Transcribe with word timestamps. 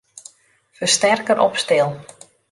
Fersterker 0.71 1.37
op 1.39 1.57
stil. 1.57 1.95